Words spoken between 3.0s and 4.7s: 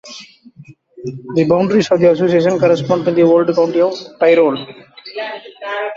to the old County of Tyrol.